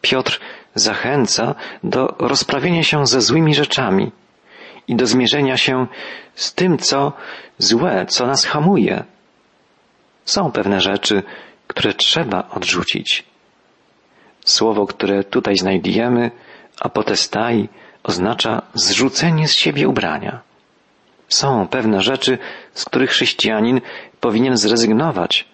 Piotr 0.00 0.40
zachęca 0.74 1.54
do 1.84 2.14
rozprawienia 2.18 2.82
się 2.82 3.06
ze 3.06 3.20
złymi 3.20 3.54
rzeczami 3.54 4.12
i 4.88 4.96
do 4.96 5.06
zmierzenia 5.06 5.56
się 5.56 5.86
z 6.34 6.54
tym, 6.54 6.78
co 6.78 7.12
złe, 7.58 8.06
co 8.08 8.26
nas 8.26 8.44
hamuje. 8.44 9.04
Są 10.24 10.52
pewne 10.52 10.80
rzeczy, 10.80 11.22
które 11.66 11.94
trzeba 11.94 12.48
odrzucić. 12.50 13.24
Słowo, 14.44 14.86
które 14.86 15.24
tutaj 15.24 15.56
znajdujemy, 15.56 16.30
apotestai, 16.80 17.68
oznacza 18.02 18.62
zrzucenie 18.74 19.48
z 19.48 19.54
siebie 19.54 19.88
ubrania. 19.88 20.40
Są 21.28 21.68
pewne 21.68 22.00
rzeczy, 22.00 22.38
z 22.72 22.84
których 22.84 23.10
chrześcijanin 23.10 23.80
powinien 24.20 24.56
zrezygnować, 24.56 25.48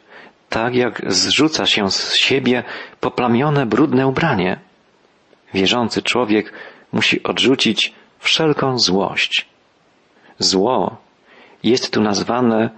tak 0.49 0.75
jak 0.75 1.03
zrzuca 1.13 1.67
się 1.67 1.91
z 1.91 2.15
siebie 2.15 2.65
poplamione, 3.01 3.67
brudne 3.67 4.07
ubranie. 4.07 4.68
Wierzący 5.55 6.03
człowiek 6.03 6.53
musi 6.93 7.23
odrzucić 7.23 7.95
wszelką 8.19 8.79
złość. 8.79 9.47
Zło 10.39 10.97
jest 11.63 11.93
tu 11.93 12.01
nazwane 12.01 12.71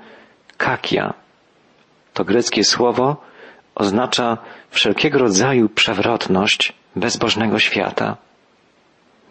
kakia. 0.56 1.14
To 2.14 2.24
greckie 2.24 2.64
słowo 2.64 3.16
oznacza 3.74 4.38
wszelkiego 4.70 5.18
rodzaju 5.18 5.68
przewrotność 5.68 6.72
bezbożnego 6.96 7.58
świata. 7.58 8.16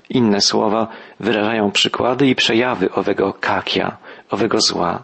Inne 0.09 0.41
słowa 0.41 0.87
wyrażają 1.19 1.71
przykłady 1.71 2.27
i 2.27 2.35
przejawy 2.35 2.91
owego 2.91 3.33
kakia, 3.33 3.97
owego 4.29 4.61
zła. 4.61 5.03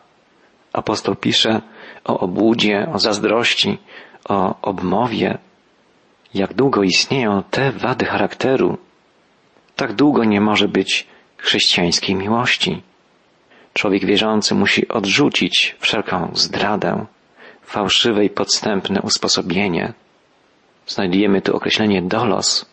Apostoł 0.73 1.15
pisze 1.15 1.61
o 2.05 2.19
obłudzie, 2.19 2.87
o 2.93 2.99
zazdrości, 2.99 3.77
o 4.29 4.55
obmowie. 4.61 5.37
Jak 6.35 6.53
długo 6.53 6.83
istnieją 6.83 7.43
te 7.43 7.71
wady 7.71 8.05
charakteru, 8.05 8.77
tak 9.75 9.93
długo 9.93 10.23
nie 10.23 10.41
może 10.41 10.67
być 10.67 11.07
chrześcijańskiej 11.37 12.15
miłości. 12.15 12.81
Człowiek 13.73 14.05
wierzący 14.05 14.55
musi 14.55 14.87
odrzucić 14.87 15.75
wszelką 15.79 16.31
zdradę, 16.33 17.05
fałszywe 17.61 18.25
i 18.25 18.29
podstępne 18.29 19.01
usposobienie. 19.01 19.93
Znajdujemy 20.87 21.41
tu 21.41 21.55
określenie 21.55 22.01
dolos, 22.01 22.65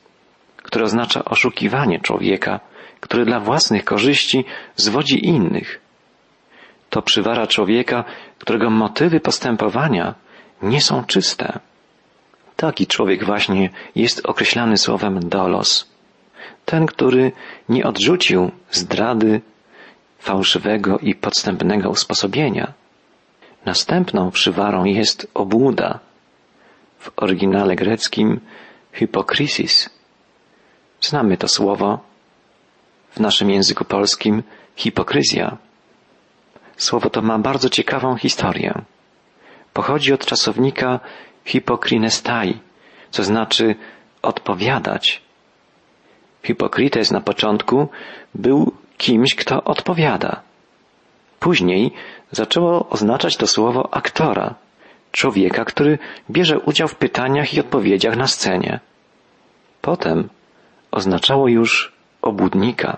które 0.56 0.84
oznacza 0.84 1.24
oszukiwanie 1.24 2.00
człowieka, 2.00 2.60
który 3.00 3.24
dla 3.24 3.40
własnych 3.40 3.84
korzyści 3.84 4.44
zwodzi 4.76 5.26
innych. 5.26 5.80
To 6.90 7.02
przywara 7.02 7.46
człowieka, 7.46 8.04
którego 8.38 8.70
motywy 8.70 9.20
postępowania 9.20 10.14
nie 10.62 10.80
są 10.80 11.04
czyste. 11.04 11.60
Taki 12.56 12.86
człowiek 12.86 13.24
właśnie 13.24 13.70
jest 13.94 14.26
określany 14.26 14.78
słowem 14.78 15.28
dolos. 15.28 15.88
Ten, 16.64 16.86
który 16.86 17.32
nie 17.68 17.84
odrzucił 17.84 18.50
zdrady, 18.70 19.40
fałszywego 20.18 20.98
i 20.98 21.14
podstępnego 21.14 21.90
usposobienia. 21.90 22.72
Następną 23.64 24.30
przywarą 24.30 24.84
jest 24.84 25.30
obłuda. 25.34 25.98
W 26.98 27.10
oryginale 27.16 27.76
greckim 27.76 28.40
hipokrisis. 28.92 29.90
Znamy 31.00 31.36
to 31.36 31.48
słowo. 31.48 31.98
W 33.10 33.20
naszym 33.20 33.50
języku 33.50 33.84
polskim 33.84 34.42
hipokryzja. 34.76 35.56
Słowo 36.76 37.10
to 37.10 37.22
ma 37.22 37.38
bardzo 37.38 37.68
ciekawą 37.68 38.16
historię. 38.16 38.82
Pochodzi 39.72 40.12
od 40.12 40.26
czasownika 40.26 41.00
hipokrinestai, 41.44 42.60
co 43.10 43.24
znaczy 43.24 43.74
odpowiadać. 44.22 45.22
Hipokrites 46.42 47.10
na 47.10 47.20
początku 47.20 47.88
był 48.34 48.72
kimś, 48.98 49.34
kto 49.34 49.64
odpowiada. 49.64 50.40
Później 51.40 51.92
zaczęło 52.30 52.88
oznaczać 52.88 53.36
to 53.36 53.46
słowo 53.46 53.94
aktora, 53.94 54.54
człowieka, 55.12 55.64
który 55.64 55.98
bierze 56.30 56.58
udział 56.58 56.88
w 56.88 56.96
pytaniach 56.96 57.54
i 57.54 57.60
odpowiedziach 57.60 58.16
na 58.16 58.26
scenie. 58.26 58.80
Potem 59.80 60.28
oznaczało 60.90 61.48
już 61.48 61.92
obłudnika, 62.22 62.96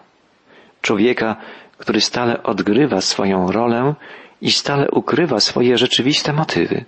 człowieka, 0.83 1.37
który 1.79 2.01
stale 2.01 2.43
odgrywa 2.43 3.01
swoją 3.01 3.53
rolę 3.53 3.95
i 4.41 4.51
stale 4.51 4.91
ukrywa 4.91 5.41
swoje 5.41 5.79
rzeczywiste 5.79 6.33
motywy. 6.33 6.85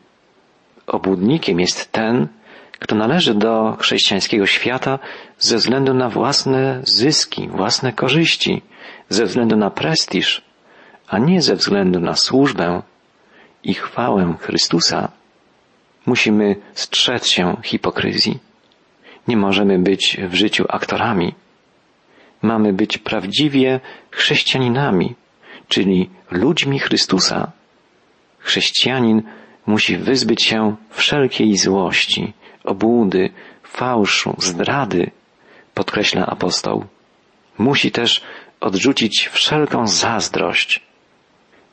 Obłudnikiem 0.86 1.60
jest 1.60 1.92
ten, 1.92 2.28
kto 2.78 2.94
należy 2.94 3.34
do 3.34 3.76
chrześcijańskiego 3.80 4.46
świata 4.46 4.98
ze 5.38 5.56
względu 5.56 5.94
na 5.94 6.08
własne 6.08 6.80
zyski, 6.84 7.48
własne 7.48 7.92
korzyści, 7.92 8.62
ze 9.08 9.24
względu 9.24 9.56
na 9.56 9.70
prestiż, 9.70 10.42
a 11.08 11.18
nie 11.18 11.42
ze 11.42 11.56
względu 11.56 12.00
na 12.00 12.16
służbę 12.16 12.82
i 13.64 13.74
chwałę 13.74 14.34
Chrystusa, 14.40 15.08
musimy 16.06 16.56
strzec 16.74 17.26
się 17.26 17.56
hipokryzji. 17.62 18.38
Nie 19.28 19.36
możemy 19.36 19.78
być 19.78 20.16
w 20.28 20.34
życiu 20.34 20.64
aktorami. 20.68 21.34
Mamy 22.42 22.72
być 22.72 22.98
prawdziwie 22.98 23.80
chrześcijaninami, 24.10 25.14
czyli 25.68 26.10
ludźmi 26.30 26.78
Chrystusa. 26.78 27.52
Chrześcijanin 28.38 29.22
musi 29.66 29.96
wyzbyć 29.96 30.44
się 30.44 30.76
wszelkiej 30.90 31.56
złości, 31.56 32.32
obłudy, 32.64 33.30
fałszu, 33.62 34.34
zdrady, 34.38 35.10
podkreśla 35.74 36.26
apostoł. 36.26 36.84
Musi 37.58 37.90
też 37.90 38.22
odrzucić 38.60 39.28
wszelką 39.32 39.86
zazdrość. 39.86 40.82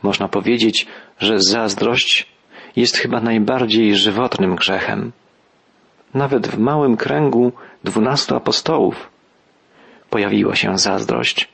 Można 0.03 0.27
powiedzieć, 0.27 0.87
że 1.19 1.39
zazdrość 1.39 2.27
jest 2.75 2.97
chyba 2.97 3.21
najbardziej 3.21 3.95
żywotnym 3.95 4.55
grzechem. 4.55 5.11
Nawet 6.13 6.47
w 6.47 6.57
małym 6.57 6.97
kręgu 6.97 7.51
dwunastu 7.83 8.35
apostołów 8.35 9.09
pojawiła 10.09 10.55
się 10.55 10.77
zazdrość. 10.77 11.49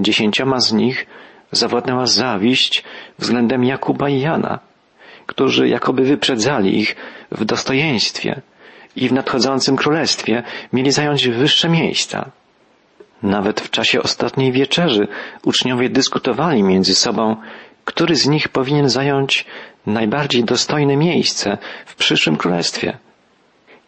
Dziesięcioma 0.00 0.60
z 0.60 0.72
nich 0.72 1.06
zawładnęła 1.52 2.06
zawiść 2.06 2.84
względem 3.18 3.64
Jakuba 3.64 4.08
i 4.08 4.20
Jana, 4.20 4.58
którzy 5.30 5.68
jakoby 5.68 6.02
wyprzedzali 6.02 6.78
ich 6.78 6.96
w 7.30 7.44
dostojeństwie 7.44 8.40
i 8.96 9.08
w 9.08 9.12
nadchodzącym 9.12 9.76
królestwie 9.76 10.42
mieli 10.72 10.90
zająć 10.90 11.28
wyższe 11.28 11.68
miejsca. 11.68 12.30
Nawet 13.22 13.60
w 13.60 13.70
czasie 13.70 14.02
ostatniej 14.02 14.52
wieczerzy 14.52 15.08
uczniowie 15.44 15.90
dyskutowali 15.90 16.62
między 16.62 16.94
sobą, 16.94 17.36
który 17.84 18.16
z 18.16 18.26
nich 18.26 18.48
powinien 18.48 18.88
zająć 18.88 19.46
najbardziej 19.86 20.44
dostojne 20.44 20.96
miejsce 20.96 21.58
w 21.86 21.94
przyszłym 21.94 22.36
królestwie. 22.36 22.98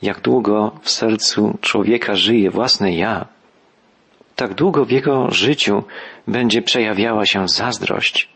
Jak 0.02 0.20
długo 0.20 0.72
w 0.82 0.90
sercu 0.90 1.58
człowieka 1.60 2.14
żyje 2.14 2.50
własne 2.50 2.92
ja, 2.92 3.26
tak 4.36 4.54
długo 4.54 4.84
w 4.84 4.90
jego 4.90 5.30
życiu 5.30 5.84
będzie 6.28 6.62
przejawiała 6.62 7.26
się 7.26 7.48
zazdrość. 7.48 8.28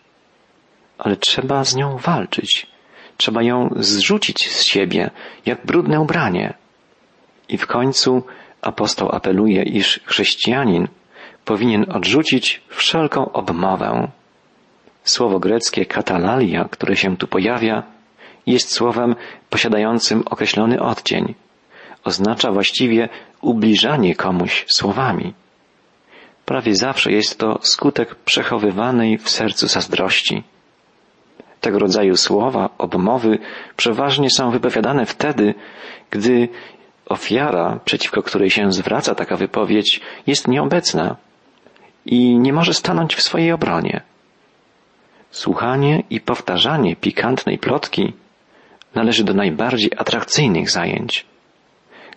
Ale 0.99 1.17
trzeba 1.17 1.65
z 1.65 1.77
nią 1.77 1.97
walczyć. 1.97 2.76
Trzeba 3.17 3.43
ją 3.43 3.75
zrzucić 3.77 4.51
z 4.51 4.63
siebie, 4.63 5.11
jak 5.47 5.67
brudne 5.67 6.01
ubranie. 6.01 6.55
I 7.49 7.59
w 7.59 7.67
końcu 7.67 8.23
apostoł 8.63 9.09
apeluje, 9.13 9.63
iż 9.63 10.01
chrześcijanin 10.05 10.89
powinien 11.45 11.87
odrzucić 11.93 12.63
wszelką 12.69 13.33
obmowę. 13.33 14.09
Słowo 15.05 15.39
greckie 15.39 15.87
katalalia, 15.87 16.69
które 16.71 16.97
się 16.97 17.17
tu 17.17 17.27
pojawia, 17.27 17.83
jest 18.47 18.73
słowem 18.73 19.15
posiadającym 19.51 20.23
określony 20.31 20.81
odcień. 20.81 21.35
Oznacza 22.05 22.53
właściwie 22.53 23.09
ubliżanie 23.41 24.15
komuś 24.15 24.65
słowami. 24.69 25.35
Prawie 26.45 26.75
zawsze 26.75 27.13
jest 27.13 27.39
to 27.39 27.59
skutek 27.63 28.15
przechowywanej 28.15 29.19
w 29.19 29.31
sercu 29.31 29.69
zazdrości. 29.69 30.43
Tego 31.67 31.79
rodzaju 31.79 32.17
słowa, 32.17 32.71
obmowy 32.79 33.39
przeważnie 33.77 34.31
są 34.31 34.51
wypowiadane 34.51 35.07
wtedy, 35.07 35.55
gdy 36.11 36.49
ofiara, 37.07 37.81
przeciwko 37.85 38.23
której 38.23 38.51
się 38.51 38.73
zwraca 38.73 39.15
taka 39.15 39.37
wypowiedź, 39.37 40.01
jest 40.27 40.49
nieobecna 40.49 41.17
i 42.05 42.39
nie 42.39 42.53
może 42.53 42.75
stanąć 42.75 43.15
w 43.15 43.23
swojej 43.23 43.53
obronie. 43.53 44.01
Słuchanie 45.31 46.03
i 46.11 46.21
powtarzanie 46.21 46.97
pikantnej 46.97 47.59
plotki 47.59 48.13
należy 48.95 49.25
do 49.25 49.35
najbardziej 49.35 49.91
atrakcyjnych 49.97 50.71
zajęć. 50.71 51.27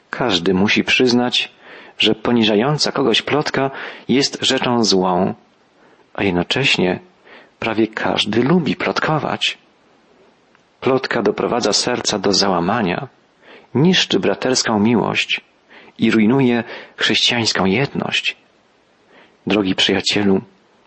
Każdy 0.09 0.53
musi 0.53 0.83
przyznać, 0.83 1.51
że 1.97 2.15
poniżająca 2.15 2.91
kogoś 2.91 3.21
plotka 3.21 3.71
jest 4.07 4.37
rzeczą 4.41 4.83
złą, 4.83 5.33
a 6.13 6.23
jednocześnie 6.23 6.99
prawie 7.59 7.87
każdy 7.87 8.43
lubi 8.43 8.75
plotkować. 8.75 9.57
Plotka 10.81 11.21
doprowadza 11.21 11.73
serca 11.73 12.19
do 12.19 12.33
załamania, 12.33 13.07
niszczy 13.75 14.19
braterską 14.19 14.79
miłość 14.79 15.41
i 15.97 16.11
rujnuje 16.11 16.63
chrześcijańską 16.95 17.65
jedność. 17.65 18.37
Drogi 19.47 19.75
przyjacielu, 19.75 20.41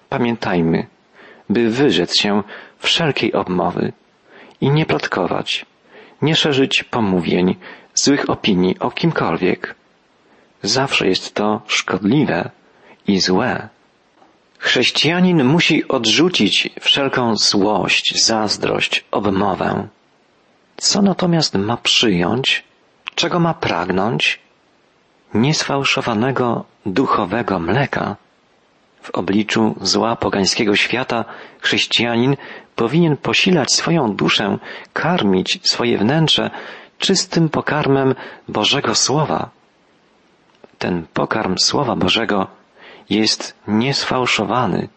pamiętajmy, 0.09 0.87
by 1.49 1.71
wyrzec 1.71 2.19
się 2.19 2.43
wszelkiej 2.79 3.33
obmowy 3.33 3.93
i 4.61 4.71
nie 4.71 4.87
plotkować, 4.87 5.67
nie 6.23 6.37
szerzyć 6.37 6.85
pomówień, 6.85 7.57
złych 7.95 8.31
opinii 8.31 8.79
o 8.79 8.91
kimkolwiek. 8.91 9.75
Zawsze 10.63 11.09
jest 11.09 11.35
to 11.35 11.61
szkodliwe 11.67 12.51
i 13.07 13.21
złe. 13.21 13.69
Chrześcijanin 14.63 15.45
musi 15.45 15.89
odrzucić 15.89 16.71
wszelką 16.81 17.37
złość, 17.37 18.25
zazdrość, 18.25 19.05
obmowę. 19.11 19.89
Co 20.77 21.03
natomiast 21.03 21.55
ma 21.55 21.77
przyjąć, 21.77 22.65
czego 23.15 23.41
ma 23.41 23.55
pragnąć? 23.55 24.39
Niesfałszowanego 25.35 26.65
duchowego 26.87 27.59
mleka. 27.59 28.17
W 29.03 29.11
obliczu 29.11 29.75
zła 29.81 30.17
pogańskiego 30.17 30.77
świata 30.77 31.25
chrześcijanin 31.61 32.37
powinien 32.77 33.17
posilać 33.17 33.73
swoją 33.73 34.17
duszę, 34.17 34.59
karmić 34.93 35.61
swoje 35.63 35.99
wnętrze 35.99 36.51
czystym 36.99 37.49
pokarmem 37.49 38.15
Bożego 38.49 38.95
Słowa. 38.95 39.51
Ten 40.79 41.07
pokarm 41.15 41.59
Słowa 41.59 41.97
Bożego 41.97 42.62
jest 43.15 43.55
niesfałszowany. 43.69 44.89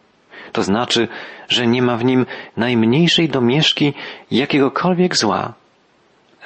To 0.51 0.63
znaczy, 0.63 1.08
że 1.49 1.67
nie 1.67 1.82
ma 1.82 1.97
w 1.97 2.06
nim 2.06 2.25
najmniejszej 2.58 3.30
domieszki 3.30 3.93
jakiegokolwiek 4.32 5.17
zła. 5.17 5.54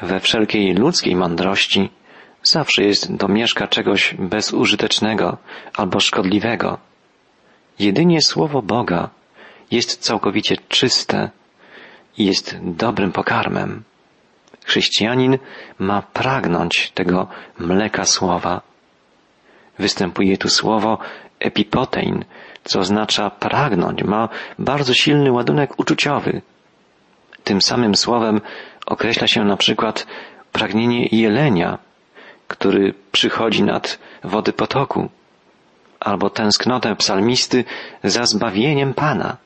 We 0.01 0.19
wszelkiej 0.19 0.73
ludzkiej 0.73 1.15
mądrości 1.15 1.89
zawsze 2.43 2.83
jest 2.83 3.15
domieszka 3.15 3.67
czegoś 3.67 4.15
bezużytecznego 4.19 5.37
albo 5.77 5.99
szkodliwego. 5.99 6.77
Jedynie 7.79 8.21
Słowo 8.21 8.61
Boga 8.61 9.09
jest 9.71 9.99
całkowicie 10.01 10.55
czyste 10.67 11.29
i 12.17 12.25
jest 12.25 12.57
dobrym 12.61 13.11
pokarmem. 13.11 13.83
Chrześcijanin 14.65 15.37
ma 15.79 16.01
pragnąć 16.01 16.91
tego 16.91 17.27
mleka 17.59 18.05
słowa. 18.05 18.61
Występuje 19.79 20.37
tu 20.37 20.49
słowo 20.49 20.97
epipotein, 21.39 22.25
co 22.63 22.79
oznacza 22.79 23.29
pragnąć, 23.29 24.03
ma 24.03 24.29
bardzo 24.59 24.93
silny 24.93 25.31
ładunek 25.31 25.79
uczuciowy. 25.79 26.41
Tym 27.43 27.61
samym 27.61 27.95
słowem 27.95 28.41
określa 28.85 29.27
się 29.27 29.43
na 29.43 29.57
przykład 29.57 30.07
pragnienie 30.51 31.07
jelenia, 31.11 31.77
który 32.47 32.93
przychodzi 33.11 33.63
nad 33.63 33.99
wody 34.23 34.53
potoku, 34.53 35.09
albo 35.99 36.29
tęsknotę 36.29 36.95
psalmisty 36.95 37.65
za 38.03 38.25
zbawieniem 38.25 38.93
Pana. 38.93 39.37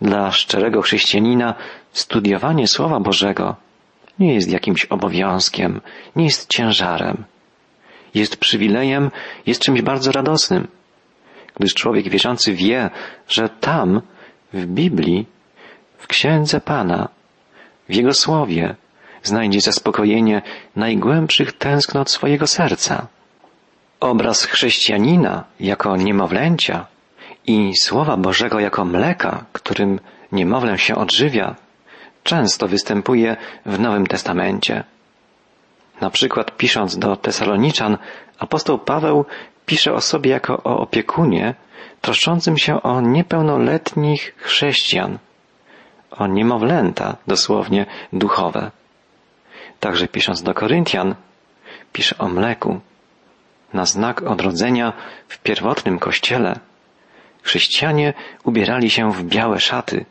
Dla 0.00 0.32
szczerego 0.32 0.82
chrześcijanina 0.82 1.54
studiowanie 1.92 2.66
Słowa 2.66 3.00
Bożego 3.00 3.56
nie 4.18 4.34
jest 4.34 4.50
jakimś 4.50 4.84
obowiązkiem, 4.84 5.80
nie 6.16 6.24
jest 6.24 6.50
ciężarem. 6.50 7.24
Jest 8.14 8.36
przywilejem, 8.36 9.10
jest 9.46 9.62
czymś 9.62 9.82
bardzo 9.82 10.12
radosnym, 10.12 10.68
gdyż 11.56 11.74
człowiek 11.74 12.08
wierzący 12.08 12.54
wie, 12.54 12.90
że 13.28 13.48
tam, 13.48 14.02
w 14.52 14.66
Biblii, 14.66 15.26
w 15.98 16.06
Księdze 16.06 16.60
Pana, 16.60 17.08
w 17.88 17.94
Jego 17.94 18.14
Słowie, 18.14 18.74
znajdzie 19.22 19.60
zaspokojenie 19.60 20.42
najgłębszych 20.76 21.52
tęsknot 21.52 22.10
swojego 22.10 22.46
serca. 22.46 23.06
Obraz 24.00 24.44
chrześcijanina 24.44 25.44
jako 25.60 25.96
niemowlęcia 25.96 26.86
i 27.46 27.72
Słowa 27.76 28.16
Bożego 28.16 28.60
jako 28.60 28.84
mleka, 28.84 29.44
którym 29.52 30.00
niemowlę 30.32 30.78
się 30.78 30.94
odżywia, 30.94 31.54
często 32.24 32.68
występuje 32.68 33.36
w 33.66 33.80
Nowym 33.80 34.06
Testamencie. 34.06 34.84
Na 36.00 36.10
przykład 36.10 36.56
pisząc 36.56 36.98
do 36.98 37.16
Tesaloniczan, 37.16 37.98
apostoł 38.38 38.78
Paweł 38.78 39.24
pisze 39.68 39.92
o 39.92 40.00
sobie 40.00 40.30
jako 40.30 40.62
o 40.62 40.78
opiekunie 40.78 41.54
troszczącym 42.00 42.58
się 42.58 42.82
o 42.82 43.00
niepełnoletnich 43.00 44.34
chrześcijan, 44.36 45.18
o 46.10 46.26
niemowlęta, 46.26 47.16
dosłownie 47.26 47.86
duchowe. 48.12 48.70
Także 49.80 50.08
pisząc 50.08 50.42
do 50.42 50.54
Koryntian, 50.54 51.14
pisze 51.92 52.18
o 52.18 52.28
mleku. 52.28 52.80
Na 53.72 53.84
znak 53.84 54.22
odrodzenia 54.22 54.92
w 55.28 55.38
pierwotnym 55.38 55.98
kościele 55.98 56.58
chrześcijanie 57.42 58.14
ubierali 58.44 58.90
się 58.90 59.12
w 59.12 59.24
białe 59.24 59.60
szaty, 59.60 60.04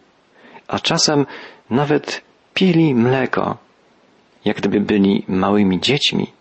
a 0.67 0.80
czasem 0.80 1.26
nawet 1.70 2.22
pili 2.54 2.96
mleko, 2.96 3.58
jak 4.46 4.58
gdyby 4.58 4.80
byli 4.80 5.24
małymi 5.28 5.80
dziećmi. 5.80 6.37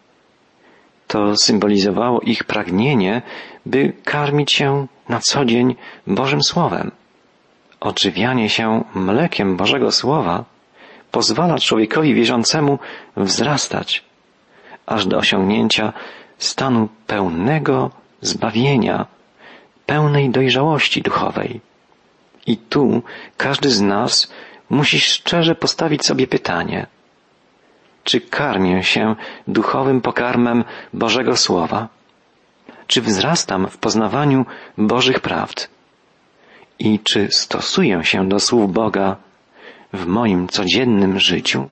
To 1.07 1.37
symbolizowało 1.37 2.21
ich 2.21 2.45
pragnienie, 2.45 3.23
by 3.66 3.92
karmić 4.05 4.53
się 4.53 4.87
na 5.09 5.21
co 5.21 5.45
dzień 5.45 5.77
Bożym 6.07 6.42
Słowem. 6.42 6.90
Odżywianie 7.81 8.49
się 8.49 8.85
mlekiem 8.95 9.57
Bożego 9.57 9.92
Słowa 9.92 10.45
pozwala 11.11 11.59
człowiekowi 11.59 12.14
wierzącemu 12.14 12.79
wzrastać, 13.16 14.05
aż 14.87 15.07
do 15.07 15.16
osiągnięcia 15.16 15.92
stanu 16.38 16.88
pełnego 17.07 17.90
zbawienia, 18.21 19.07
pełnej 19.87 20.31
dojrzałości 20.31 21.03
duchowej. 21.03 21.61
I 22.47 22.57
tu 22.57 23.03
każdy 23.37 23.71
z 23.71 23.81
nas 23.81 24.33
musi 24.71 25.01
szczerze 25.01 25.55
postawić 25.55 26.07
sobie 26.07 26.27
pytanie, 26.27 26.87
czy 28.07 28.21
karmię 28.21 28.83
się 28.83 29.14
duchowym 29.49 30.01
pokarmem 30.01 30.64
Bożego 30.92 31.37
Słowa? 31.37 31.88
Czy 32.87 33.03
wzrastam 33.03 33.69
w 33.69 33.79
poznawaniu 33.79 34.47
Bożych 34.79 35.21
prawd? 35.21 35.69
I 36.79 37.01
czy 37.01 37.29
stosuję 37.31 38.05
się 38.05 38.29
do 38.29 38.40
słów 38.40 38.73
Boga 38.73 39.16
w 39.92 40.07
moim 40.07 40.49
codziennym 40.49 41.19
życiu? 41.19 41.69